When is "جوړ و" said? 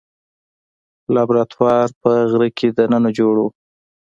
3.17-3.47